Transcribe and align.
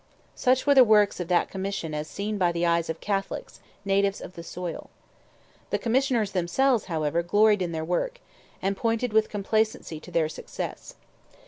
Such 0.33 0.65
were 0.65 0.73
the 0.73 0.83
works 0.83 1.19
of 1.19 1.27
that 1.27 1.51
Commission 1.51 1.93
as 1.93 2.07
seen 2.07 2.39
by 2.39 2.51
the 2.51 2.65
eyes 2.65 2.89
of 2.89 2.99
Catholics, 3.01 3.59
natives 3.85 4.19
of 4.19 4.33
the 4.33 4.41
soil. 4.41 4.89
The 5.69 5.77
Commissioners 5.77 6.31
themselves, 6.31 6.85
however, 6.85 7.21
gloried 7.21 7.61
in 7.61 7.71
their 7.71 7.85
work, 7.85 8.19
and 8.63 8.75
pointed 8.75 9.13
with 9.13 9.29
complacency 9.29 9.99
to 9.99 10.09
their 10.09 10.27
success. 10.27 10.95